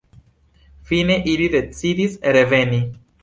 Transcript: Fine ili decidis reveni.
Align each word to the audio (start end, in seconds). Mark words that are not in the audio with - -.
Fine 0.91 1.17
ili 1.35 1.51
decidis 1.57 2.17
reveni. 2.39 2.81